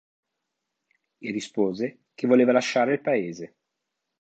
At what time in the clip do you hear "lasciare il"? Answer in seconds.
2.51-3.01